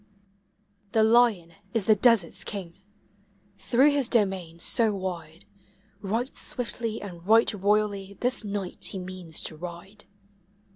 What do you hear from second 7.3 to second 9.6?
royally this night he means to